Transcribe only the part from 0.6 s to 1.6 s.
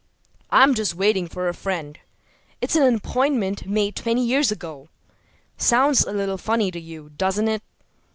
just waiting for a